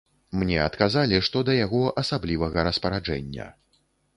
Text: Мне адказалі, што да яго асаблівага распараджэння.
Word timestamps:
Мне 0.43 0.55
адказалі, 0.67 1.19
што 1.27 1.43
да 1.49 1.55
яго 1.59 1.83
асаблівага 2.05 2.67
распараджэння. 2.69 3.51